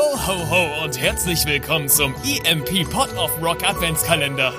Ho, 0.00 0.16
ho, 0.26 0.48
ho 0.48 0.84
und 0.84 0.98
herzlich 0.98 1.44
willkommen 1.44 1.86
zum 1.86 2.14
EMP 2.24 2.88
Pot 2.88 3.14
of 3.18 3.30
Rock 3.42 3.68
Adventskalender. 3.68 4.54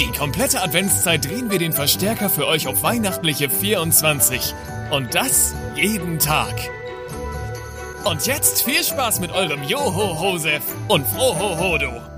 Die 0.00 0.10
komplette 0.18 0.60
Adventszeit 0.60 1.24
drehen 1.24 1.52
wir 1.52 1.60
den 1.60 1.72
Verstärker 1.72 2.28
für 2.28 2.48
euch 2.48 2.66
auf 2.66 2.82
weihnachtliche 2.82 3.48
24. 3.48 4.52
Und 4.90 5.14
das 5.14 5.54
jeden 5.76 6.18
Tag. 6.18 6.52
Und 8.02 8.26
jetzt 8.26 8.64
viel 8.64 8.82
Spaß 8.82 9.20
mit 9.20 9.30
eurem 9.30 9.62
Joho-Hosef 9.62 10.64
und 10.88 11.06
Froho-Hodo. 11.06 12.13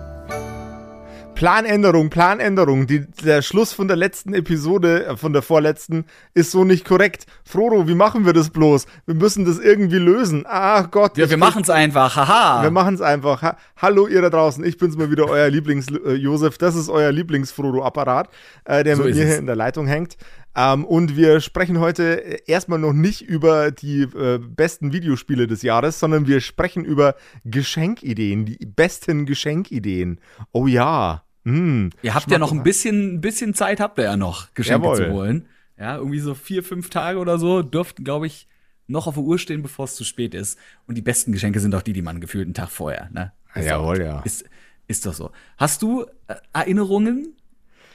Planänderung, 1.36 2.08
Planänderung. 2.08 2.86
Die, 2.86 3.06
der 3.06 3.42
Schluss 3.42 3.74
von 3.74 3.88
der 3.88 3.96
letzten 3.96 4.32
Episode, 4.32 5.04
äh, 5.04 5.16
von 5.16 5.34
der 5.34 5.42
vorletzten, 5.42 6.06
ist 6.32 6.50
so 6.50 6.64
nicht 6.64 6.86
korrekt. 6.86 7.26
Frodo, 7.44 7.86
wie 7.86 7.94
machen 7.94 8.24
wir 8.24 8.32
das 8.32 8.48
bloß? 8.50 8.86
Wir 9.04 9.14
müssen 9.14 9.44
das 9.44 9.58
irgendwie 9.58 9.98
lösen. 9.98 10.44
Ach 10.48 10.90
Gott. 10.90 11.18
Ja, 11.18 11.28
wir 11.28 11.36
machen 11.36 11.62
es 11.62 11.70
einfach, 11.70 12.16
haha. 12.16 12.62
Wir 12.62 12.70
machen 12.70 12.94
es 12.94 13.02
einfach. 13.02 13.42
Ha 13.42 13.56
Hallo 13.76 14.06
ihr 14.06 14.22
da 14.22 14.30
draußen, 14.30 14.64
ich 14.64 14.78
bin's 14.78 14.96
mal 14.96 15.10
wieder, 15.10 15.28
euer 15.28 15.50
Lieblings-Josef. 15.50 16.54
Äh, 16.54 16.58
das 16.58 16.74
ist 16.74 16.88
euer 16.88 17.12
Lieblings-Frodo-Apparat, 17.12 18.30
äh, 18.64 18.82
der 18.82 18.96
so 18.96 19.04
mit 19.04 19.14
mir 19.14 19.26
hier 19.26 19.36
in 19.36 19.46
der 19.46 19.56
Leitung 19.56 19.86
hängt. 19.86 20.16
Ähm, 20.56 20.86
und 20.86 21.18
wir 21.18 21.42
sprechen 21.42 21.80
heute 21.80 22.40
erstmal 22.46 22.78
noch 22.78 22.94
nicht 22.94 23.20
über 23.20 23.70
die 23.70 24.02
äh, 24.04 24.38
besten 24.38 24.94
Videospiele 24.94 25.46
des 25.46 25.60
Jahres, 25.60 26.00
sondern 26.00 26.26
wir 26.26 26.40
sprechen 26.40 26.86
über 26.86 27.14
Geschenkideen, 27.44 28.46
die 28.46 28.64
besten 28.64 29.26
Geschenkideen. 29.26 30.18
Oh 30.52 30.66
ja. 30.66 31.25
Mm, 31.46 31.90
ihr 32.02 32.12
habt 32.12 32.28
ja 32.28 32.38
noch 32.38 32.50
ein 32.50 32.64
bisschen, 32.64 33.14
ein 33.14 33.20
bisschen 33.20 33.54
Zeit, 33.54 33.78
habt 33.78 33.98
ihr 34.00 34.04
ja 34.04 34.16
noch, 34.16 34.52
Geschenke 34.54 34.84
Jawohl. 34.84 34.96
zu 34.96 35.12
holen. 35.12 35.48
Ja, 35.78 35.96
irgendwie 35.96 36.18
so 36.18 36.34
vier, 36.34 36.64
fünf 36.64 36.90
Tage 36.90 37.20
oder 37.20 37.38
so 37.38 37.62
dürften, 37.62 38.02
glaube 38.02 38.26
ich, 38.26 38.48
noch 38.88 39.06
auf 39.06 39.14
der 39.14 39.22
Uhr 39.22 39.38
stehen, 39.38 39.62
bevor 39.62 39.84
es 39.84 39.94
zu 39.94 40.02
spät 40.02 40.34
ist. 40.34 40.58
Und 40.88 40.96
die 40.96 41.02
besten 41.02 41.30
Geschenke 41.30 41.60
sind 41.60 41.72
auch 41.76 41.82
die, 41.82 41.92
die 41.92 42.02
man 42.02 42.20
gefühlt 42.20 42.46
einen 42.46 42.54
Tag 42.54 42.70
vorher, 42.70 43.10
ne? 43.12 43.32
Ist 43.54 43.66
Jawohl, 43.66 44.00
ja. 44.02 44.22
Ist, 44.22 44.44
ist 44.88 45.06
doch 45.06 45.14
so. 45.14 45.30
Hast 45.56 45.82
du 45.82 46.06
äh, 46.26 46.34
Erinnerungen? 46.52 47.36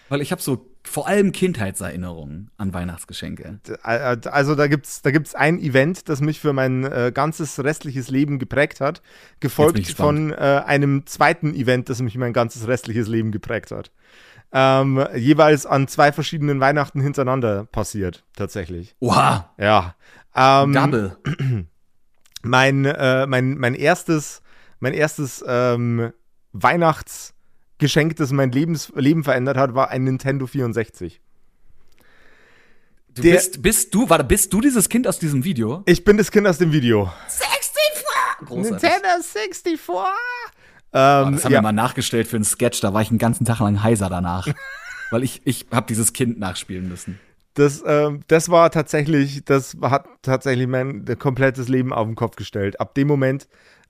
Weil 0.07 0.22
ich 0.22 0.31
habe 0.31 0.41
so 0.41 0.70
vor 0.83 1.07
allem 1.07 1.31
Kindheitserinnerungen 1.31 2.51
an 2.57 2.73
Weihnachtsgeschenke. 2.73 3.59
Also 3.83 4.55
da 4.55 4.67
gibt's 4.67 5.01
da 5.01 5.11
gibt's 5.11 5.35
ein 5.35 5.59
Event, 5.59 6.09
das 6.09 6.21
mich 6.21 6.39
für 6.39 6.53
mein 6.53 6.83
äh, 6.83 7.11
ganzes 7.13 7.63
restliches 7.63 8.09
Leben 8.09 8.39
geprägt 8.39 8.81
hat, 8.81 9.01
gefolgt 9.39 9.88
von 9.91 10.31
äh, 10.31 10.63
einem 10.65 11.05
zweiten 11.05 11.53
Event, 11.53 11.89
das 11.89 12.01
mich 12.01 12.17
mein 12.17 12.33
ganzes 12.33 12.67
restliches 12.67 13.07
Leben 13.07 13.31
geprägt 13.31 13.71
hat. 13.71 13.91
Ähm, 14.53 15.05
jeweils 15.15 15.65
an 15.65 15.88
zwei 15.88 16.11
verschiedenen 16.11 16.59
Weihnachten 16.59 16.99
hintereinander 16.99 17.66
passiert, 17.66 18.25
tatsächlich. 18.35 18.95
Oha! 18.99 19.53
Ja. 19.57 19.95
Ähm, 20.35 20.73
Double. 20.73 21.17
Mein, 22.43 22.85
äh, 22.85 23.27
mein, 23.27 23.55
mein 23.59 23.75
erstes, 23.75 24.41
mein 24.79 24.93
erstes 24.93 25.45
ähm, 25.47 26.11
Weihnachts- 26.53 27.35
Geschenk, 27.81 28.15
das 28.15 28.31
mein 28.31 28.51
Lebens 28.51 28.93
Leben 28.95 29.25
verändert 29.25 29.57
hat, 29.57 29.75
war 29.75 29.89
ein 29.89 30.05
Nintendo 30.05 30.47
64. 30.47 31.19
Du 33.13 33.21
Der, 33.21 33.33
bist, 33.33 33.61
bist 33.61 33.93
du, 33.93 34.09
warte, 34.09 34.23
bist 34.23 34.53
du 34.53 34.61
dieses 34.61 34.88
Kind 34.88 35.05
aus 35.05 35.19
diesem 35.19 35.43
Video? 35.43 35.83
Ich 35.85 36.05
bin 36.05 36.15
das 36.15 36.31
Kind 36.31 36.47
aus 36.47 36.57
dem 36.57 36.71
Video. 36.71 37.11
64! 37.27 38.45
Großartig. 38.45 38.71
Nintendo 38.71 39.07
64! 39.21 39.73
Ähm, 40.93 41.27
oh, 41.27 41.31
das 41.31 41.45
haben 41.45 41.51
ja. 41.51 41.57
wir 41.57 41.61
mal 41.61 41.71
nachgestellt 41.73 42.27
für 42.27 42.38
einen 42.38 42.45
Sketch, 42.45 42.79
da 42.79 42.93
war 42.93 43.01
ich 43.01 43.09
einen 43.09 43.19
ganzen 43.19 43.43
Tag 43.43 43.59
lang 43.59 43.83
heiser 43.83 44.09
danach. 44.09 44.47
weil 45.11 45.23
ich, 45.23 45.41
ich 45.43 45.67
habe 45.71 45.85
dieses 45.88 46.13
Kind 46.13 46.39
nachspielen 46.39 46.88
müssen. 46.88 47.19
Das, 47.53 47.83
ähm, 47.85 48.21
das 48.27 48.49
war 48.49 48.71
tatsächlich, 48.71 49.43
das 49.43 49.75
hat 49.81 50.07
tatsächlich 50.21 50.67
mein 50.67 51.05
komplettes 51.19 51.67
Leben 51.67 51.91
auf 51.91 52.07
den 52.07 52.16
Kopf 52.16 52.38
gestellt. 52.38 52.79
Ab 52.79 52.95
dem 52.95 53.07
Moment 53.07 53.47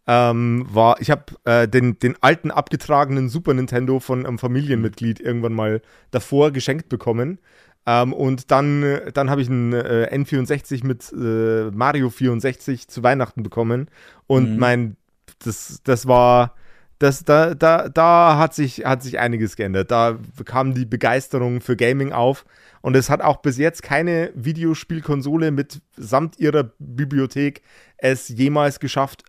ähm, 0.08 0.66
war, 0.70 1.00
ich 1.00 1.12
habe 1.12 1.26
äh, 1.46 1.68
den, 1.68 2.00
den 2.00 2.16
alten 2.22 2.52
abgetragenen 2.52 3.30
Super 3.30 3.54
Nintendo 3.54 4.00
von 4.00 4.26
einem 4.26 4.40
Familienmitglied 4.40 5.20
irgendwann 5.20 5.54
mal 5.54 5.82
davor 6.10 6.52
geschenkt 6.52 6.90
bekommen. 6.90 7.40
Ähm, 7.86 8.14
und 8.14 8.52
dann, 8.52 9.00
dann 9.14 9.30
habe 9.30 9.42
ich 9.42 9.50
einen 9.50 9.74
äh, 9.74 10.10
N64 10.12 10.86
mit 10.86 11.12
äh, 11.14 11.72
Mario 11.76 12.10
64 12.10 12.88
zu 12.88 13.04
Weihnachten 13.04 13.44
bekommen. 13.44 13.90
Und 14.28 14.54
mhm. 14.54 14.60
mein, 14.60 14.98
das, 15.40 15.82
das 15.84 16.08
war, 16.08 16.56
das, 17.00 17.24
da, 17.24 17.56
da, 17.56 17.90
da 17.90 18.38
hat 18.38 18.54
sich, 18.54 18.86
hat 18.86 19.02
sich 19.02 19.20
einiges 19.20 19.56
geändert. 19.56 19.92
Da 19.92 20.20
kam 20.46 20.74
die 20.74 20.86
Begeisterung 20.86 21.62
für 21.62 21.76
Gaming 21.76 22.12
auf. 22.12 22.46
Und 22.82 22.96
es 22.96 23.10
hat 23.10 23.22
auch 23.22 23.38
bis 23.38 23.58
jetzt 23.58 23.84
keine 23.84 24.32
Videospielkonsole 24.36 25.52
mit 25.52 25.82
samt 25.96 26.40
ihrer 26.40 26.72
Bibliothek 26.80 27.62
es 27.98 28.30
jemals 28.30 28.80
geschafft, 28.80 29.24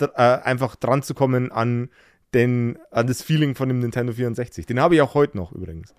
äh, 0.00 0.06
einfach 0.16 0.76
dran 0.76 1.02
zu 1.02 1.14
kommen 1.14 1.52
an, 1.52 1.88
den, 2.34 2.78
an 2.90 3.06
das 3.06 3.22
Feeling 3.22 3.54
von 3.54 3.68
dem 3.68 3.78
Nintendo 3.78 4.12
64. 4.12 4.66
Den 4.66 4.80
habe 4.80 4.94
ich 4.94 5.00
auch 5.00 5.14
heute 5.14 5.36
noch 5.36 5.52
übrigens. 5.52 5.94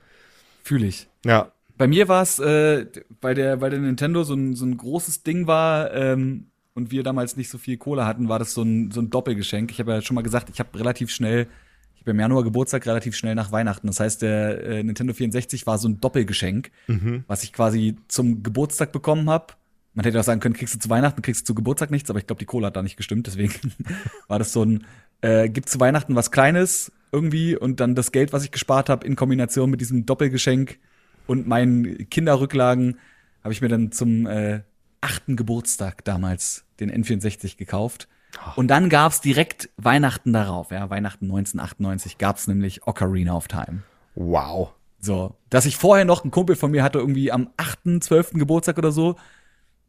Fühle 0.63 0.87
ich. 0.87 1.07
Ja. 1.25 1.51
Bei 1.77 1.87
mir 1.87 2.07
war 2.07 2.21
es, 2.21 2.39
äh, 2.39 2.85
weil, 3.21 3.35
der, 3.35 3.61
weil 3.61 3.69
der 3.69 3.79
Nintendo 3.79 4.23
so 4.23 4.33
ein, 4.33 4.53
so 4.55 4.65
ein 4.65 4.75
großes 4.75 5.23
Ding 5.23 5.47
war 5.47 5.93
ähm, 5.93 6.47
und 6.73 6.91
wir 6.91 7.03
damals 7.03 7.37
nicht 7.37 7.49
so 7.49 7.57
viel 7.57 7.77
Kohle 7.77 8.05
hatten, 8.05 8.27
war 8.27 8.37
das 8.37 8.53
so 8.53 8.63
ein, 8.63 8.91
so 8.91 8.99
ein 8.99 9.09
Doppelgeschenk. 9.09 9.71
Ich 9.71 9.79
habe 9.79 9.93
ja 9.93 10.01
schon 10.01 10.15
mal 10.15 10.21
gesagt, 10.21 10.49
ich 10.49 10.59
habe 10.59 10.77
relativ 10.77 11.09
schnell, 11.09 11.47
ich 11.95 12.01
habe 12.01 12.11
im 12.11 12.19
Januar 12.19 12.43
Geburtstag 12.43 12.85
relativ 12.85 13.15
schnell 13.15 13.33
nach 13.33 13.53
Weihnachten. 13.53 13.87
Das 13.87 14.01
heißt, 14.01 14.21
der 14.21 14.63
äh, 14.63 14.83
Nintendo 14.83 15.13
64 15.13 15.65
war 15.67 15.77
so 15.77 15.87
ein 15.87 16.01
Doppelgeschenk, 16.01 16.69
mhm. 16.87 17.23
was 17.27 17.43
ich 17.43 17.53
quasi 17.53 17.95
zum 18.09 18.43
Geburtstag 18.43 18.91
bekommen 18.91 19.29
habe 19.29 19.53
man 19.99 20.05
hätte 20.05 20.17
auch 20.17 20.23
sagen 20.23 20.39
können, 20.39 20.55
kriegst 20.55 20.73
du 20.73 20.79
zu 20.79 20.89
Weihnachten, 20.89 21.21
kriegst 21.21 21.41
du 21.41 21.45
zu 21.47 21.55
Geburtstag 21.55 21.91
nichts, 21.91 22.09
aber 22.09 22.19
ich 22.19 22.25
glaube, 22.25 22.39
die 22.39 22.45
Kohle 22.45 22.67
hat 22.67 22.77
da 22.77 22.81
nicht 22.81 22.95
gestimmt, 22.95 23.27
deswegen 23.27 23.73
war 24.29 24.39
das 24.39 24.53
so 24.53 24.63
ein, 24.63 24.85
äh, 25.19 25.49
gibt 25.49 25.67
zu 25.67 25.77
Weihnachten 25.81 26.15
was 26.15 26.31
Kleines 26.31 26.93
irgendwie 27.11 27.57
und 27.57 27.81
dann 27.81 27.95
das 27.95 28.13
Geld, 28.13 28.31
was 28.31 28.45
ich 28.45 28.51
gespart 28.51 28.87
habe, 28.87 29.05
in 29.05 29.17
Kombination 29.17 29.69
mit 29.69 29.81
diesem 29.81 30.05
Doppelgeschenk 30.05 30.79
und 31.27 31.47
meinen 31.47 32.09
Kinderrücklagen, 32.09 32.97
habe 33.43 33.51
ich 33.51 33.59
mir 33.59 33.67
dann 33.67 33.91
zum 33.91 34.25
äh, 34.25 34.61
achten 35.01 35.35
Geburtstag 35.35 36.05
damals 36.05 36.63
den 36.79 36.89
N64 36.89 37.57
gekauft. 37.57 38.07
Und 38.55 38.69
dann 38.69 38.87
gab's 38.87 39.19
direkt 39.19 39.69
Weihnachten 39.75 40.31
darauf, 40.31 40.71
ja, 40.71 40.89
Weihnachten 40.89 41.25
1998 41.25 42.17
gab's 42.17 42.47
nämlich 42.47 42.87
Ocarina 42.87 43.35
of 43.35 43.49
Time. 43.49 43.83
Wow. 44.15 44.71
So, 45.01 45.35
dass 45.49 45.65
ich 45.65 45.75
vorher 45.75 46.05
noch 46.05 46.23
einen 46.23 46.31
Kumpel 46.31 46.55
von 46.55 46.71
mir 46.71 46.83
hatte, 46.83 46.99
irgendwie 46.99 47.33
am 47.33 47.49
8., 47.57 48.01
12. 48.01 48.31
Geburtstag 48.35 48.77
oder 48.77 48.93
so, 48.93 49.17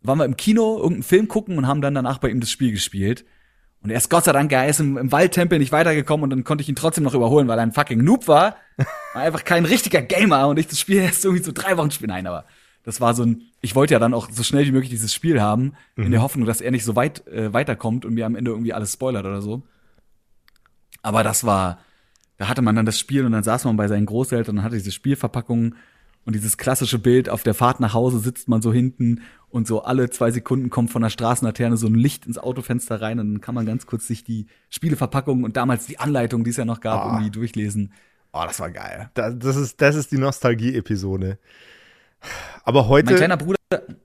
waren 0.02 0.18
wir 0.18 0.24
im 0.24 0.36
Kino, 0.36 0.76
irgendeinen 0.76 1.02
Film 1.02 1.28
gucken 1.28 1.58
und 1.58 1.66
haben 1.66 1.80
dann 1.80 1.94
danach 1.94 2.18
bei 2.18 2.30
ihm 2.30 2.40
das 2.40 2.50
Spiel 2.50 2.72
gespielt. 2.72 3.24
Und 3.82 3.90
er 3.90 3.96
ist 3.96 4.10
Gott 4.10 4.24
sei 4.24 4.32
Dank, 4.32 4.52
er 4.52 4.68
ist 4.68 4.80
im, 4.80 4.98
im 4.98 5.10
Waldtempel 5.10 5.58
nicht 5.58 5.72
weitergekommen 5.72 6.24
und 6.24 6.30
dann 6.30 6.44
konnte 6.44 6.62
ich 6.62 6.68
ihn 6.68 6.76
trotzdem 6.76 7.04
noch 7.04 7.14
überholen, 7.14 7.48
weil 7.48 7.58
er 7.58 7.62
ein 7.62 7.72
fucking 7.72 8.02
Noob 8.02 8.28
war. 8.28 8.56
war 9.14 9.22
einfach 9.22 9.44
kein 9.44 9.64
richtiger 9.64 10.02
Gamer 10.02 10.48
und 10.48 10.58
ich 10.58 10.66
das 10.66 10.78
Spiel 10.78 10.98
erst 10.98 11.24
irgendwie 11.24 11.42
so 11.42 11.52
drei 11.52 11.76
Wochen 11.76 11.90
spielen. 11.90 12.10
Nein, 12.10 12.26
aber 12.26 12.44
das 12.82 13.00
war 13.00 13.14
so 13.14 13.24
ein, 13.24 13.42
ich 13.60 13.74
wollte 13.74 13.94
ja 13.94 13.98
dann 13.98 14.14
auch 14.14 14.30
so 14.30 14.42
schnell 14.42 14.66
wie 14.66 14.72
möglich 14.72 14.90
dieses 14.90 15.14
Spiel 15.14 15.40
haben, 15.40 15.74
mhm. 15.96 16.04
in 16.04 16.12
der 16.12 16.22
Hoffnung, 16.22 16.46
dass 16.46 16.60
er 16.60 16.70
nicht 16.70 16.84
so 16.84 16.96
weit 16.96 17.26
äh, 17.28 17.52
weiterkommt 17.52 18.04
und 18.04 18.14
mir 18.14 18.26
am 18.26 18.36
Ende 18.36 18.50
irgendwie 18.50 18.72
alles 18.72 18.92
spoilert 18.92 19.24
oder 19.24 19.40
so. 19.40 19.62
Aber 21.02 21.22
das 21.22 21.44
war, 21.44 21.78
da 22.36 22.48
hatte 22.48 22.62
man 22.62 22.76
dann 22.76 22.86
das 22.86 22.98
Spiel 22.98 23.24
und 23.24 23.32
dann 23.32 23.42
saß 23.42 23.64
man 23.64 23.76
bei 23.76 23.88
seinen 23.88 24.06
Großeltern 24.06 24.58
und 24.58 24.64
hatte 24.64 24.76
diese 24.76 24.92
Spielverpackung 24.92 25.74
und 26.26 26.34
dieses 26.34 26.58
klassische 26.58 26.98
Bild, 26.98 27.30
auf 27.30 27.42
der 27.42 27.54
Fahrt 27.54 27.80
nach 27.80 27.94
Hause 27.94 28.18
sitzt 28.18 28.48
man 28.48 28.60
so 28.60 28.72
hinten 28.72 29.22
und 29.50 29.66
so 29.66 29.82
alle 29.82 30.10
zwei 30.10 30.30
Sekunden 30.30 30.70
kommt 30.70 30.90
von 30.90 31.02
der 31.02 31.10
Straßenlaterne 31.10 31.76
so 31.76 31.86
ein 31.86 31.94
Licht 31.94 32.26
ins 32.26 32.38
Autofenster 32.38 33.00
rein 33.00 33.18
und 33.18 33.32
dann 33.32 33.40
kann 33.40 33.54
man 33.54 33.66
ganz 33.66 33.86
kurz 33.86 34.06
sich 34.06 34.24
die 34.24 34.46
Spieleverpackung 34.68 35.44
und 35.44 35.56
damals 35.56 35.86
die 35.86 35.98
Anleitung, 35.98 36.44
die 36.44 36.50
es 36.50 36.56
ja 36.56 36.64
noch 36.64 36.80
gab, 36.80 37.04
oh. 37.04 37.08
irgendwie 37.08 37.30
durchlesen. 37.30 37.92
Oh, 38.32 38.42
das 38.46 38.60
war 38.60 38.70
geil. 38.70 39.10
Das, 39.14 39.38
das 39.38 39.56
ist, 39.56 39.80
das 39.80 39.96
ist 39.96 40.12
die 40.12 40.18
Nostalgie-Episode. 40.18 41.38
Aber 42.64 42.88
heute. 42.88 43.06
Mein 43.06 43.16
kleiner 43.16 43.36
Bruder. 43.36 43.58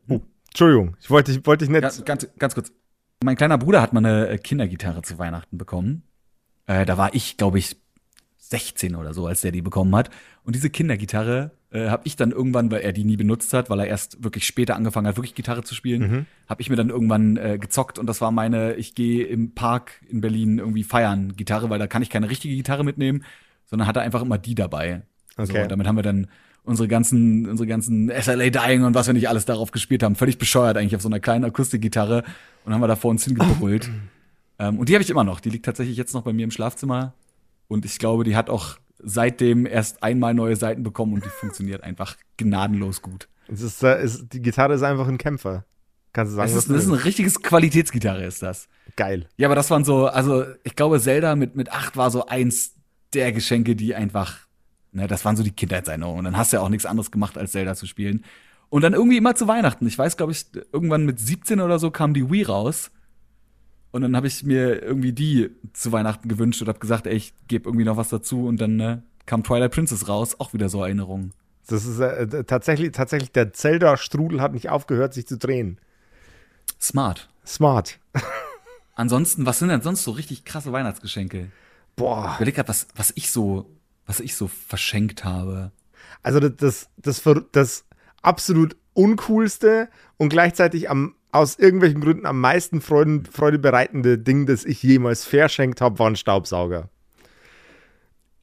Oh, 0.07 0.21
Entschuldigung, 0.47 0.95
ich 0.99 1.09
wollte, 1.09 1.31
ich 1.31 1.45
wollte 1.45 1.65
dich 1.65 1.71
nicht. 1.71 1.81
Ganz, 1.81 2.03
ganz, 2.05 2.27
ganz 2.39 2.55
kurz. 2.55 2.71
Mein 3.23 3.35
kleiner 3.35 3.57
Bruder 3.57 3.81
hat 3.81 3.93
mal 3.93 4.05
eine 4.05 4.37
Kindergitarre 4.39 5.01
zu 5.01 5.17
Weihnachten 5.17 5.57
bekommen. 5.57 6.03
Äh, 6.65 6.85
da 6.85 6.97
war 6.97 7.13
ich, 7.13 7.37
glaube 7.37 7.59
ich, 7.59 7.77
16 8.37 8.95
oder 8.95 9.13
so, 9.13 9.27
als 9.27 9.41
der 9.41 9.51
die 9.51 9.61
bekommen 9.61 9.95
hat. 9.95 10.09
Und 10.43 10.55
diese 10.55 10.69
Kindergitarre 10.69 11.51
äh, 11.75 11.89
habe 11.89 12.03
ich 12.05 12.15
dann 12.15 12.31
irgendwann, 12.31 12.71
weil 12.71 12.81
er 12.81 12.93
die 12.93 13.03
nie 13.03 13.17
benutzt 13.17 13.53
hat, 13.53 13.69
weil 13.69 13.79
er 13.79 13.87
erst 13.87 14.23
wirklich 14.23 14.47
später 14.47 14.75
angefangen 14.75 15.07
hat, 15.07 15.17
wirklich 15.17 15.35
Gitarre 15.35 15.63
zu 15.63 15.75
spielen, 15.75 16.01
mhm. 16.01 16.25
habe 16.47 16.61
ich 16.61 16.69
mir 16.69 16.77
dann 16.77 16.89
irgendwann 16.89 17.35
äh, 17.35 17.57
gezockt 17.59 17.99
und 17.99 18.07
das 18.07 18.21
war 18.21 18.31
meine, 18.31 18.75
ich 18.75 18.95
gehe 18.95 19.25
im 19.25 19.53
Park 19.53 20.01
in 20.09 20.21
Berlin 20.21 20.59
irgendwie 20.59 20.83
feiern 20.83 21.35
Gitarre, 21.35 21.69
weil 21.69 21.79
da 21.79 21.87
kann 21.87 22.01
ich 22.01 22.09
keine 22.09 22.29
richtige 22.29 22.55
Gitarre 22.55 22.85
mitnehmen, 22.85 23.25
sondern 23.65 23.87
hatte 23.87 23.99
einfach 23.99 24.21
immer 24.21 24.37
die 24.37 24.55
dabei. 24.55 25.01
Okay. 25.37 25.63
So, 25.63 25.67
damit 25.67 25.85
haben 25.85 25.97
wir 25.97 26.03
dann 26.03 26.27
unsere 26.63 26.87
ganzen, 26.87 27.47
unsere 27.47 27.67
ganzen 27.67 28.09
SLA 28.09 28.49
Dying 28.49 28.83
und 28.83 28.95
was 28.95 29.07
wir 29.07 29.13
nicht 29.13 29.29
alles 29.29 29.45
darauf 29.45 29.71
gespielt 29.71 30.01
haben. 30.01 30.15
Völlig 30.15 30.37
bescheuert 30.37 30.77
eigentlich 30.77 30.95
auf 30.95 31.01
so 31.01 31.09
einer 31.09 31.19
kleinen 31.19 31.43
Akustikgitarre 31.43 32.23
und 32.63 32.73
haben 32.73 32.81
wir 32.81 32.87
da 32.87 32.95
vor 32.95 33.11
uns 33.11 33.25
hingebrüllt. 33.25 33.89
ähm, 34.59 34.79
und 34.79 34.89
die 34.89 34.93
habe 34.93 35.03
ich 35.03 35.09
immer 35.09 35.23
noch. 35.23 35.41
Die 35.41 35.49
liegt 35.49 35.65
tatsächlich 35.65 35.97
jetzt 35.97 36.13
noch 36.13 36.23
bei 36.23 36.33
mir 36.33 36.45
im 36.45 36.51
Schlafzimmer. 36.51 37.13
Und 37.67 37.85
ich 37.85 37.99
glaube, 37.99 38.23
die 38.23 38.35
hat 38.35 38.49
auch 38.49 38.77
seitdem 39.05 39.65
erst 39.65 40.03
einmal 40.03 40.33
neue 40.33 40.55
Seiten 40.55 40.83
bekommen 40.83 41.13
und 41.13 41.23
die 41.25 41.29
funktioniert 41.29 41.83
einfach 41.83 42.17
gnadenlos 42.37 43.01
gut. 43.01 43.27
Es 43.47 43.61
ist, 43.61 43.83
äh, 43.83 44.03
ist, 44.03 44.33
die 44.33 44.41
Gitarre 44.41 44.73
ist 44.73 44.81
einfach 44.83 45.07
ein 45.07 45.17
Kämpfer. 45.17 45.63
Kannst 46.13 46.31
du 46.31 46.35
sagen, 46.35 46.47
Das 46.47 46.55
was 46.57 46.63
ist, 46.63 46.69
das 46.71 46.77
ist 46.83 46.89
du 46.89 46.93
eine 46.95 47.03
richtiges 47.05 47.41
Qualitätsgitarre, 47.41 48.23
ist 48.25 48.41
das. 48.41 48.67
geil. 48.95 49.27
Ja, 49.37 49.47
aber 49.47 49.55
das 49.55 49.69
waren 49.69 49.85
so, 49.85 50.07
also 50.07 50.43
ich 50.63 50.75
glaube, 50.75 50.99
Zelda 50.99 51.35
mit, 51.35 51.55
mit 51.55 51.71
acht 51.71 51.95
war 51.97 52.09
so 52.09 52.25
eins 52.25 52.73
der 53.13 53.31
Geschenke, 53.31 53.75
die 53.75 53.93
einfach, 53.95 54.39
ne, 54.91 55.07
das 55.07 55.23
waren 55.25 55.35
so 55.35 55.43
die 55.43 55.51
Kindheitserinnerungen. 55.51 56.19
Und 56.19 56.25
dann 56.25 56.37
hast 56.37 56.51
du 56.53 56.57
ja 56.57 56.63
auch 56.63 56.69
nichts 56.69 56.85
anderes 56.85 57.11
gemacht, 57.11 57.37
als 57.37 57.51
Zelda 57.51 57.75
zu 57.75 57.85
spielen. 57.85 58.23
Und 58.69 58.81
dann 58.81 58.93
irgendwie 58.93 59.17
immer 59.17 59.35
zu 59.35 59.47
Weihnachten. 59.47 59.85
Ich 59.87 59.97
weiß, 59.97 60.17
glaube 60.17 60.31
ich, 60.31 60.45
irgendwann 60.73 61.05
mit 61.05 61.19
17 61.19 61.61
oder 61.61 61.77
so 61.79 61.91
kam 61.91 62.13
die 62.13 62.29
Wii 62.31 62.43
raus. 62.43 62.91
Und 63.95 64.01
dann 64.01 64.13
habe 64.17 64.27
ich 64.27 64.43
mir 64.43 64.83
irgendwie 64.83 65.13
die 65.13 65.51
zu 65.71 65.93
Weihnachten 65.93 66.27
gewünscht 66.27 66.61
und 66.61 66.67
habe 66.67 66.79
gesagt, 66.79 67.07
ey, 67.07 67.15
ich 67.15 67.33
gebe 67.47 67.69
irgendwie 67.69 67.85
noch 67.85 67.95
was 67.95 68.09
dazu. 68.09 68.45
Und 68.45 68.59
dann 68.59 68.75
ne, 68.75 69.03
kam 69.25 69.41
Twilight 69.41 69.71
Princess 69.71 70.09
raus, 70.09 70.37
auch 70.37 70.51
wieder 70.51 70.67
so 70.67 70.83
Erinnerungen. 70.83 71.31
Das 71.67 71.85
ist 71.85 71.99
äh, 71.99 72.43
tatsächlich, 72.43 72.91
tatsächlich, 72.91 73.31
der 73.31 73.53
Zelda-Strudel 73.53 74.41
hat 74.41 74.51
nicht 74.51 74.67
aufgehört, 74.67 75.13
sich 75.13 75.25
zu 75.25 75.37
drehen. 75.37 75.79
Smart. 76.77 77.29
Smart. 77.47 77.97
Ansonsten, 78.95 79.45
was 79.45 79.59
sind 79.59 79.69
denn 79.69 79.81
sonst 79.81 80.03
so 80.03 80.11
richtig 80.11 80.43
krasse 80.43 80.73
Weihnachtsgeschenke? 80.73 81.49
Boah. 81.95 82.31
Ich 82.33 82.35
überleg 82.35 82.55
grad, 82.55 82.67
was, 82.67 82.87
was 82.97 83.13
ich 83.15 83.31
so, 83.31 83.69
was 84.05 84.19
ich 84.19 84.35
so 84.35 84.49
verschenkt 84.49 85.23
habe. 85.23 85.71
Also 86.21 86.41
das, 86.41 86.89
das, 86.97 87.23
das, 87.23 87.45
das 87.53 87.85
absolut 88.21 88.75
uncoolste 88.91 89.87
und 90.17 90.27
gleichzeitig 90.27 90.89
am, 90.89 91.15
aus 91.35 91.57
irgendwelchen 91.59 92.01
Gründen 92.01 92.25
am 92.25 92.39
meisten 92.39 92.81
Freuden, 92.81 93.25
Freude 93.25 93.59
bereitende 93.59 94.17
Ding, 94.17 94.45
das 94.45 94.65
ich 94.65 94.81
jemals 94.83 95.25
verschenkt 95.25 95.81
habe, 95.81 95.99
war 95.99 96.07
ein 96.07 96.15
Staubsauger. 96.15 96.89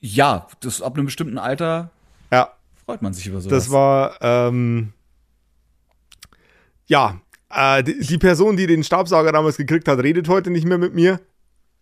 Ja, 0.00 0.46
das 0.60 0.82
ab 0.82 0.94
einem 0.96 1.06
bestimmten 1.06 1.38
Alter 1.38 1.90
Ja, 2.32 2.52
freut 2.84 3.02
man 3.02 3.12
sich 3.14 3.26
über 3.26 3.40
sowas. 3.40 3.64
das 3.64 3.70
war, 3.72 4.16
ähm, 4.20 4.92
ja, 6.86 7.20
äh, 7.50 7.82
die, 7.82 7.98
die 8.00 8.18
Person, 8.18 8.56
die 8.56 8.66
den 8.66 8.82
Staubsauger 8.84 9.32
damals 9.32 9.56
gekriegt 9.56 9.86
hat, 9.88 9.98
redet 10.00 10.28
heute 10.28 10.50
nicht 10.50 10.66
mehr 10.66 10.78
mit 10.78 10.94
mir. 10.94 11.20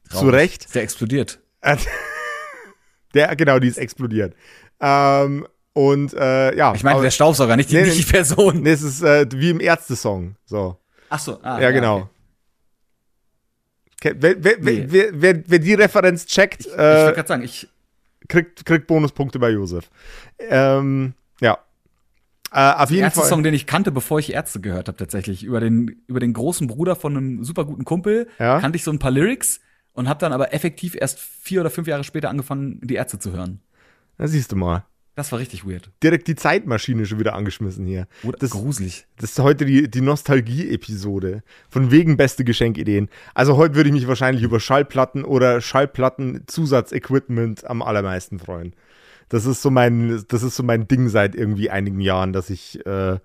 Zu 0.08 0.18
Traurig. 0.18 0.32
Recht. 0.34 0.64
Ist 0.66 0.74
Der 0.74 0.82
explodiert. 0.82 1.38
Äh, 1.60 1.76
Der, 3.14 3.34
genau, 3.34 3.58
die 3.58 3.68
ist 3.68 3.78
explodiert. 3.78 4.34
Ähm, 4.80 5.46
und 5.72 6.14
äh, 6.14 6.54
ja. 6.56 6.74
Ich 6.74 6.84
meine, 6.84 7.00
der 7.00 7.10
Staubsauger, 7.10 7.56
nicht 7.56 7.70
die, 7.70 7.76
Nee, 7.76 7.84
nicht 7.84 7.98
die 8.06 8.12
Person. 8.12 8.62
Nee, 8.62 8.70
es 8.72 8.82
ist 8.82 9.02
äh, 9.02 9.26
wie 9.34 9.50
im 9.50 9.60
Ärzte-Song. 9.60 10.36
So. 10.44 10.76
Ach 11.10 11.18
so, 11.18 11.38
ah, 11.42 11.60
ja, 11.60 11.70
genau. 11.72 12.08
okay. 13.96 14.14
Wer, 14.16 14.42
wer, 14.42 14.58
Nee. 14.60 14.86
wer, 14.88 15.42
wer, 15.46 15.58
die 15.58 15.74
Referenz 15.74 16.24
checkt, 16.24 16.62
Ich 16.62 16.68
wollte 16.68 17.10
äh, 17.10 17.14
gerade 17.14 17.28
sagen, 17.28 17.42
ich, 17.42 17.68
kriegt, 18.28 18.64
kriegt 18.64 18.86
Bonuspunkte 18.86 19.38
bei 19.38 19.50
Josef. 19.50 19.90
Ähm, 20.38 21.12
ja. 21.40 21.58
Äh, 22.52 22.72
auf 22.74 22.90
jeden 22.90 23.02
erste 23.02 23.20
Fall. 23.20 23.28
Song, 23.28 23.42
den 23.42 23.54
ich 23.54 23.66
kannte, 23.66 23.92
bevor 23.92 24.18
ich 24.18 24.32
Ärzte 24.32 24.60
gehört 24.60 24.88
habe, 24.88 24.96
tatsächlich. 24.96 25.44
Über 25.44 25.60
den, 25.60 26.02
über 26.06 26.20
den 26.20 26.32
großen 26.32 26.66
Bruder 26.66 26.96
von 26.96 27.16
einem 27.16 27.44
super 27.44 27.64
guten 27.64 27.84
Kumpel 27.84 28.28
Ja. 28.38 28.60
kannte 28.60 28.76
ich 28.76 28.84
so 28.84 28.90
ein 28.90 28.98
paar 28.98 29.10
Lyrics 29.10 29.60
und 29.92 30.08
habe 30.08 30.20
dann 30.20 30.32
aber 30.32 30.54
effektiv 30.54 30.94
erst 30.94 31.18
vier 31.18 31.60
oder 31.60 31.70
fünf 31.70 31.86
Jahre 31.86 32.04
später 32.04 32.30
angefangen, 32.30 32.80
die 32.82 32.94
Ärzte 32.94 33.18
zu 33.18 33.32
hören. 33.32 33.60
Da 34.16 34.26
siehst 34.28 34.52
du 34.52 34.56
mal. 34.56 34.84
Das 35.16 35.32
war 35.32 35.38
richtig 35.38 35.66
weird. 35.66 35.90
Direkt 36.02 36.28
die 36.28 36.36
Zeitmaschine 36.36 37.04
schon 37.04 37.18
wieder 37.18 37.34
angeschmissen 37.34 37.84
hier. 37.84 38.06
Das- 38.38 38.50
gruselig. 38.50 39.06
Das 39.18 39.32
ist 39.32 39.38
heute 39.40 39.66
die, 39.66 39.90
die 39.90 40.00
Nostalgie-Episode. 40.00 41.42
Von 41.68 41.90
wegen 41.90 42.16
beste 42.16 42.44
Geschenkideen. 42.44 43.08
Also 43.34 43.56
heute 43.56 43.74
würde 43.74 43.88
ich 43.90 43.94
mich 43.94 44.08
wahrscheinlich 44.08 44.42
über 44.42 44.60
Schallplatten 44.60 45.24
oder 45.24 45.60
Schallplatten-Zusatzequipment 45.60 47.64
am 47.68 47.82
allermeisten 47.82 48.38
freuen. 48.38 48.74
Das 49.28 49.46
ist 49.46 49.62
so 49.62 49.70
mein, 49.70 50.24
das 50.28 50.42
ist 50.42 50.56
so 50.56 50.62
mein 50.62 50.88
Ding 50.88 51.08
seit 51.08 51.34
irgendwie 51.34 51.70
einigen 51.70 52.00
Jahren, 52.00 52.32
dass 52.32 52.50
ich 52.50 52.84
äh, 52.86 53.18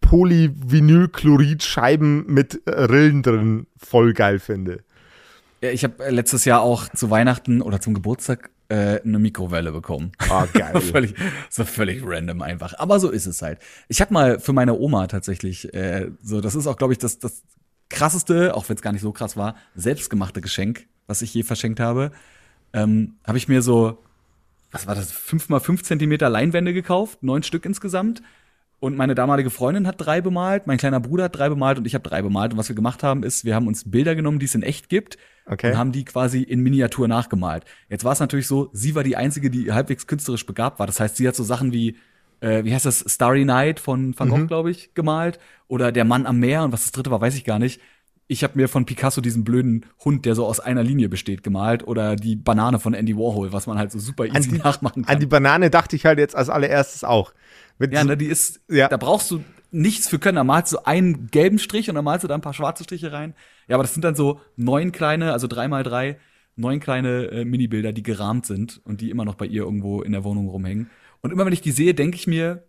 Polyvinylchlorid-Scheiben 0.00 2.26
mit 2.26 2.60
äh, 2.66 2.70
Rillen 2.70 3.22
drin 3.22 3.66
voll 3.76 4.12
geil 4.12 4.38
finde. 4.38 4.82
Ja, 5.62 5.70
ich 5.70 5.84
habe 5.84 6.10
letztes 6.10 6.44
Jahr 6.44 6.60
auch 6.62 6.88
zu 6.88 7.10
Weihnachten 7.10 7.62
oder 7.62 7.80
zum 7.80 7.94
Geburtstag 7.94 8.50
äh, 8.72 9.02
eine 9.04 9.18
Mikrowelle 9.18 9.70
bekommen. 9.70 10.12
Ah, 10.30 10.46
geil. 10.52 10.80
völlig, 10.80 11.14
so 11.50 11.64
völlig 11.64 12.02
random 12.04 12.40
einfach. 12.40 12.72
Aber 12.78 12.98
so 13.00 13.10
ist 13.10 13.26
es 13.26 13.42
halt. 13.42 13.58
Ich 13.88 14.00
habe 14.00 14.14
mal 14.14 14.40
für 14.40 14.54
meine 14.54 14.78
Oma 14.78 15.08
tatsächlich, 15.08 15.72
äh, 15.74 16.10
so, 16.22 16.40
das 16.40 16.54
ist 16.54 16.66
auch, 16.66 16.78
glaube 16.78 16.94
ich, 16.94 16.98
das, 16.98 17.18
das 17.18 17.42
krasseste, 17.90 18.54
auch 18.54 18.66
wenn 18.68 18.76
es 18.76 18.82
gar 18.82 18.92
nicht 18.92 19.02
so 19.02 19.12
krass 19.12 19.36
war, 19.36 19.56
selbstgemachte 19.74 20.40
Geschenk, 20.40 20.86
was 21.06 21.20
ich 21.20 21.34
je 21.34 21.42
verschenkt 21.42 21.80
habe. 21.80 22.12
Ähm, 22.72 23.16
habe 23.26 23.36
ich 23.36 23.46
mir 23.46 23.60
so, 23.60 23.98
was 24.70 24.86
war 24.86 24.94
das, 24.94 25.12
fünf 25.12 25.50
mal 25.50 25.60
fünf 25.60 25.82
Zentimeter 25.82 26.30
Leinwände 26.30 26.72
gekauft, 26.72 27.22
neun 27.22 27.42
Stück 27.42 27.66
insgesamt. 27.66 28.22
Und 28.82 28.96
meine 28.96 29.14
damalige 29.14 29.50
Freundin 29.50 29.86
hat 29.86 29.94
drei 29.98 30.20
bemalt, 30.20 30.66
mein 30.66 30.76
kleiner 30.76 30.98
Bruder 30.98 31.24
hat 31.24 31.36
drei 31.36 31.48
bemalt 31.48 31.78
und 31.78 31.86
ich 31.86 31.94
habe 31.94 32.02
drei 32.02 32.20
bemalt. 32.20 32.50
Und 32.52 32.58
was 32.58 32.68
wir 32.68 32.74
gemacht 32.74 33.04
haben, 33.04 33.22
ist, 33.22 33.44
wir 33.44 33.54
haben 33.54 33.68
uns 33.68 33.88
Bilder 33.88 34.16
genommen, 34.16 34.40
die 34.40 34.46
es 34.46 34.56
in 34.56 34.64
echt 34.64 34.88
gibt 34.88 35.18
Okay. 35.46 35.70
und 35.70 35.78
haben 35.78 35.92
die 35.92 36.04
quasi 36.04 36.42
in 36.42 36.60
Miniatur 36.64 37.06
nachgemalt. 37.06 37.64
Jetzt 37.88 38.02
war 38.02 38.12
es 38.12 38.18
natürlich 38.18 38.48
so, 38.48 38.70
sie 38.72 38.96
war 38.96 39.04
die 39.04 39.16
Einzige, 39.16 39.50
die 39.50 39.70
halbwegs 39.70 40.08
künstlerisch 40.08 40.46
begabt 40.46 40.80
war. 40.80 40.88
Das 40.88 40.98
heißt, 40.98 41.16
sie 41.16 41.28
hat 41.28 41.36
so 41.36 41.44
Sachen 41.44 41.72
wie, 41.72 41.96
äh, 42.40 42.64
wie 42.64 42.74
heißt 42.74 42.84
das, 42.86 43.04
Starry 43.06 43.44
Night 43.44 43.78
von 43.78 44.18
Van 44.18 44.28
Gogh, 44.28 44.46
glaube 44.48 44.72
ich, 44.72 44.94
gemalt. 44.94 45.38
Oder 45.68 45.92
Der 45.92 46.04
Mann 46.04 46.26
am 46.26 46.40
Meer 46.40 46.64
und 46.64 46.72
was 46.72 46.82
das 46.82 46.90
dritte 46.90 47.12
war, 47.12 47.20
weiß 47.20 47.36
ich 47.36 47.44
gar 47.44 47.60
nicht. 47.60 47.80
Ich 48.28 48.42
habe 48.44 48.54
mir 48.56 48.68
von 48.68 48.86
Picasso 48.86 49.20
diesen 49.20 49.44
blöden 49.44 49.84
Hund, 50.04 50.24
der 50.24 50.34
so 50.34 50.46
aus 50.46 50.60
einer 50.60 50.82
Linie 50.82 51.08
besteht, 51.08 51.42
gemalt. 51.42 51.86
Oder 51.86 52.16
die 52.16 52.36
Banane 52.36 52.78
von 52.78 52.94
Andy 52.94 53.16
Warhol, 53.16 53.52
was 53.52 53.66
man 53.66 53.78
halt 53.78 53.92
so 53.92 53.98
super 53.98 54.24
easy 54.26 54.50
die, 54.50 54.58
nachmachen 54.58 55.04
kann. 55.04 55.14
an 55.14 55.20
die 55.20 55.26
Banane 55.26 55.68
dachte 55.70 55.96
ich 55.96 56.06
halt 56.06 56.18
jetzt 56.18 56.34
als 56.34 56.48
allererstes 56.48 57.04
auch. 57.04 57.32
Wenn 57.78 57.92
ja, 57.92 58.04
ne, 58.04 58.16
die 58.16 58.26
ist, 58.26 58.60
Ja. 58.68 58.88
da 58.88 58.96
brauchst 58.96 59.30
du 59.30 59.42
nichts 59.70 60.08
für 60.08 60.18
können. 60.18 60.36
Da 60.36 60.44
malst 60.44 60.72
du 60.72 60.78
einen 60.86 61.28
gelben 61.30 61.58
Strich 61.58 61.88
und 61.88 61.94
dann 61.94 62.04
malst 62.04 62.24
du 62.24 62.28
da 62.28 62.34
ein 62.34 62.40
paar 62.40 62.54
schwarze 62.54 62.84
Striche 62.84 63.12
rein. 63.12 63.34
Ja, 63.68 63.76
aber 63.76 63.82
das 63.82 63.92
sind 63.92 64.04
dann 64.04 64.14
so 64.14 64.40
neun 64.56 64.92
kleine, 64.92 65.32
also 65.32 65.46
drei 65.46 65.68
mal 65.68 65.82
drei, 65.82 66.18
neun 66.56 66.80
kleine 66.80 67.24
äh, 67.26 67.44
Minibilder, 67.44 67.92
die 67.92 68.02
gerahmt 68.02 68.46
sind 68.46 68.80
und 68.84 69.00
die 69.00 69.10
immer 69.10 69.24
noch 69.24 69.34
bei 69.34 69.46
ihr 69.46 69.62
irgendwo 69.62 70.02
in 70.02 70.12
der 70.12 70.24
Wohnung 70.24 70.48
rumhängen. 70.48 70.90
Und 71.22 71.32
immer 71.32 71.44
wenn 71.46 71.52
ich 71.52 71.60
die 71.62 71.70
sehe, 71.70 71.94
denke 71.94 72.16
ich 72.16 72.26
mir, 72.26 72.64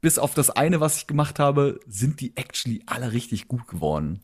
bis 0.00 0.18
auf 0.18 0.34
das 0.34 0.50
eine, 0.50 0.80
was 0.80 0.96
ich 0.96 1.06
gemacht 1.06 1.38
habe, 1.38 1.80
sind 1.86 2.20
die 2.20 2.36
actually 2.36 2.82
alle 2.86 3.12
richtig 3.12 3.48
gut 3.48 3.66
geworden. 3.66 4.20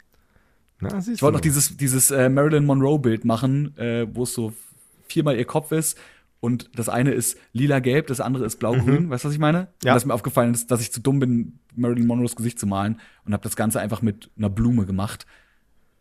Na, 0.93 0.99
Ich 1.13 1.23
wollte 1.23 1.35
noch 1.37 1.41
dieses, 1.41 1.77
dieses 1.77 2.11
äh, 2.11 2.29
Marilyn 2.29 2.65
Monroe-Bild 2.67 3.25
machen, 3.25 3.77
äh, 3.79 4.07
wo 4.13 4.23
es 4.25 4.35
so 4.35 4.53
viermal 5.09 5.37
ihr 5.37 5.45
Kopf 5.45 5.73
ist. 5.73 5.99
Und 6.41 6.71
das 6.77 6.89
eine 6.91 7.13
ist 7.13 7.39
lila-gelb, 7.53 8.07
das 8.09 8.21
andere 8.21 8.45
ist 8.45 8.59
blau-grün. 8.59 9.09
Weißt 9.09 9.25
du, 9.25 9.29
was 9.29 9.35
ich 9.35 9.41
meine? 9.41 9.61
Mhm. 9.63 9.67
Ja. 9.85 9.93
Und 9.93 9.97
dass 9.97 10.05
mir 10.05 10.15
aufgefallen 10.15 10.53
ist, 10.53 10.71
dass 10.71 10.81
ich 10.83 10.93
zu 10.93 11.01
dumm 11.01 11.19
bin, 11.19 11.59
Marilyn 11.75 12.07
Monroes 12.07 12.37
Gesicht 12.37 12.59
zu 12.59 12.67
malen 12.67 13.01
und 13.25 13.33
habe 13.33 13.43
das 13.43 13.57
Ganze 13.57 13.81
einfach 13.81 14.03
mit 14.03 14.31
einer 14.37 14.51
Blume 14.51 14.85
gemacht. 14.85 15.27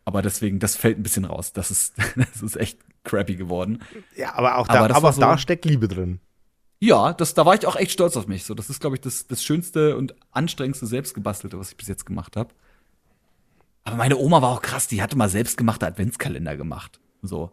Aber 0.04 0.20
deswegen, 0.20 0.58
das 0.58 0.76
fällt 0.76 0.98
ein 0.98 1.02
bisschen 1.02 1.24
raus. 1.24 1.52
Das 1.54 1.70
ist, 1.70 1.94
das 2.16 2.42
ist 2.42 2.56
echt 2.56 2.78
crappy 3.04 3.36
geworden. 3.36 3.80
Ja, 4.16 4.34
aber 4.34 4.58
auch 4.58 4.68
Aber 4.68 4.80
da, 4.80 4.88
das 4.88 4.96
aber 4.98 5.04
war 5.04 5.14
auch 5.14 5.18
da 5.18 5.32
so- 5.32 5.38
steckt 5.38 5.64
Liebe 5.64 5.88
drin. 5.88 6.20
Ja, 6.80 7.14
das, 7.14 7.32
da 7.32 7.46
war 7.46 7.54
ich 7.54 7.66
auch 7.66 7.76
echt 7.76 7.92
stolz 7.92 8.14
auf 8.16 8.26
mich. 8.26 8.44
So, 8.44 8.52
das 8.52 8.68
ist, 8.68 8.80
glaube 8.80 8.96
ich, 8.96 9.00
das, 9.00 9.26
das 9.26 9.42
schönste 9.42 9.96
und 9.96 10.14
anstrengendste 10.32 10.86
selbstgebastelte, 10.86 11.58
was 11.58 11.70
ich 11.70 11.76
bis 11.78 11.88
jetzt 11.88 12.04
gemacht 12.04 12.36
habe. 12.36 12.50
Aber 13.84 13.96
meine 13.96 14.16
Oma 14.16 14.42
war 14.42 14.50
auch 14.50 14.62
krass, 14.62 14.88
die 14.88 15.02
hatte 15.02 15.16
mal 15.16 15.28
selbstgemachte 15.28 15.86
Adventskalender 15.86 16.56
gemacht. 16.56 17.00
So. 17.22 17.52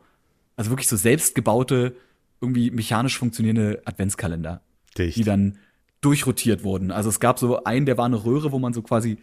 Also 0.56 0.72
wirklich 0.72 0.88
so 0.88 0.96
selbstgebaute, 0.96 1.96
irgendwie 2.40 2.72
mechanisch 2.72 3.18
funktionierende 3.18 3.82
Adventskalender, 3.86 4.62
Dicht. 4.98 5.18
die 5.18 5.24
dann 5.24 5.58
durchrotiert 6.02 6.64
wurden. 6.64 6.92
Also 6.92 7.10
es 7.10 7.20
gab 7.20 7.38
so 7.38 7.64
einen, 7.64 7.86
der 7.86 7.98
war 7.98 8.06
eine 8.06 8.24
Röhre, 8.24 8.52
wo 8.52 8.60
man 8.60 8.74
so 8.74 8.82
quasi 8.82 9.18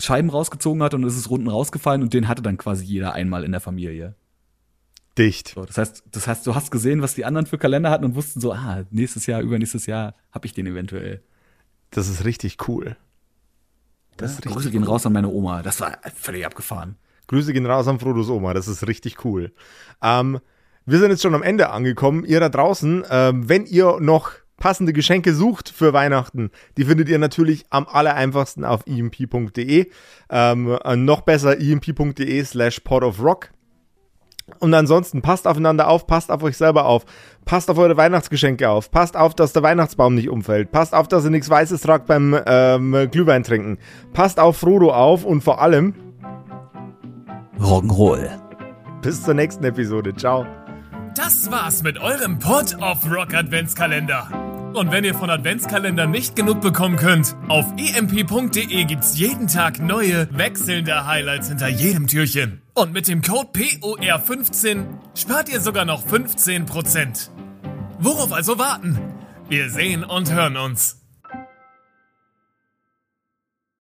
Scheiben 0.00 0.30
rausgezogen 0.30 0.82
hat 0.82 0.94
und 0.94 1.04
es 1.04 1.16
ist 1.16 1.26
unten 1.26 1.48
rausgefallen 1.48 2.02
und 2.02 2.14
den 2.14 2.26
hatte 2.26 2.42
dann 2.42 2.56
quasi 2.56 2.84
jeder 2.84 3.12
einmal 3.12 3.44
in 3.44 3.52
der 3.52 3.60
Familie. 3.60 4.14
Dicht. 5.18 5.52
So, 5.54 5.64
das 5.64 5.76
heißt, 5.76 6.04
das 6.10 6.26
heißt, 6.26 6.46
du 6.46 6.54
hast 6.54 6.70
gesehen, 6.70 7.02
was 7.02 7.14
die 7.14 7.24
anderen 7.24 7.46
für 7.46 7.58
Kalender 7.58 7.90
hatten 7.90 8.04
und 8.04 8.14
wussten 8.14 8.40
so, 8.40 8.52
ah, 8.52 8.84
nächstes 8.90 9.26
Jahr, 9.26 9.42
übernächstes 9.42 9.86
Jahr 9.86 10.14
habe 10.32 10.46
ich 10.46 10.54
den 10.54 10.66
eventuell. 10.66 11.22
Das 11.90 12.08
ist 12.08 12.24
richtig 12.24 12.68
cool. 12.68 12.96
Das 14.20 14.38
richtig 14.38 14.52
Grüße 14.52 14.70
gehen 14.70 14.84
raus 14.84 15.06
an 15.06 15.12
meine 15.12 15.28
Oma. 15.28 15.62
Das 15.62 15.80
war 15.80 15.98
völlig 16.14 16.46
abgefahren. 16.46 16.96
Grüße 17.30 17.52
gehen 17.52 17.66
raus 17.66 17.86
an 17.86 18.00
Frodos 18.00 18.28
Oma, 18.28 18.54
das 18.54 18.66
ist 18.66 18.88
richtig 18.88 19.24
cool. 19.24 19.52
Ähm, 20.02 20.40
wir 20.84 20.98
sind 20.98 21.10
jetzt 21.10 21.22
schon 21.22 21.34
am 21.34 21.44
Ende 21.44 21.70
angekommen. 21.70 22.24
Ihr 22.24 22.40
da 22.40 22.48
draußen, 22.48 23.04
ähm, 23.08 23.48
wenn 23.48 23.66
ihr 23.66 23.98
noch 24.00 24.32
passende 24.56 24.92
Geschenke 24.92 25.32
sucht 25.32 25.68
für 25.68 25.92
Weihnachten, 25.92 26.50
die 26.76 26.84
findet 26.84 27.08
ihr 27.08 27.18
natürlich 27.18 27.64
am 27.70 27.86
allereinfachsten 27.86 28.64
auf 28.64 28.84
emp.de. 28.86 29.90
Ähm, 30.28 30.78
äh, 30.84 30.96
noch 30.96 31.20
besser 31.20 31.60
emp.de 31.60 32.44
slash 32.44 32.80
pot 32.80 33.04
of 33.04 33.22
rock. 33.22 33.50
Und 34.58 34.74
ansonsten 34.74 35.22
passt 35.22 35.46
aufeinander 35.46 35.88
auf, 35.88 36.06
passt 36.06 36.30
auf 36.30 36.42
euch 36.42 36.56
selber 36.56 36.86
auf, 36.86 37.04
passt 37.44 37.70
auf 37.70 37.78
eure 37.78 37.96
Weihnachtsgeschenke 37.96 38.68
auf, 38.68 38.90
passt 38.90 39.16
auf, 39.16 39.34
dass 39.34 39.52
der 39.52 39.62
Weihnachtsbaum 39.62 40.14
nicht 40.14 40.28
umfällt, 40.28 40.72
passt 40.72 40.94
auf, 40.94 41.08
dass 41.08 41.24
ihr 41.24 41.30
nichts 41.30 41.48
Weißes 41.48 41.80
tragt 41.80 42.06
beim 42.06 42.38
ähm, 42.46 43.08
Glühwein 43.10 43.42
trinken, 43.42 43.78
passt 44.12 44.40
auf 44.40 44.56
Frodo 44.56 44.92
auf 44.92 45.24
und 45.24 45.42
vor 45.42 45.60
allem 45.60 45.94
Rock'n'Roll. 47.60 48.28
bis 49.02 49.22
zur 49.22 49.34
nächsten 49.34 49.64
Episode. 49.64 50.14
Ciao. 50.14 50.46
Das 51.14 51.50
war's 51.50 51.82
mit 51.82 51.98
eurem 51.98 52.38
Pod 52.38 52.76
of 52.80 52.98
Rock 53.10 53.34
Adventskalender. 53.34 54.49
Und 54.72 54.92
wenn 54.92 55.02
ihr 55.02 55.14
von 55.14 55.30
Adventskalendern 55.30 56.12
nicht 56.12 56.36
genug 56.36 56.60
bekommen 56.60 56.96
könnt, 56.96 57.34
auf 57.48 57.66
emp.de 57.76 58.84
gibt's 58.84 59.18
jeden 59.18 59.48
Tag 59.48 59.80
neue, 59.80 60.28
wechselnde 60.30 61.06
Highlights 61.06 61.48
hinter 61.48 61.68
jedem 61.68 62.06
Türchen. 62.06 62.62
Und 62.74 62.92
mit 62.92 63.08
dem 63.08 63.20
Code 63.20 63.48
POR15 63.52 64.84
spart 65.16 65.48
ihr 65.48 65.60
sogar 65.60 65.84
noch 65.84 66.06
15%. 66.06 67.30
Worauf 67.98 68.32
also 68.32 68.58
warten? 68.58 68.96
Wir 69.48 69.70
sehen 69.70 70.04
und 70.04 70.32
hören 70.32 70.56
uns. 70.56 70.99